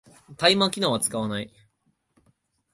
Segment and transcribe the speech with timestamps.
[0.35, 1.53] タイマー機能は使わない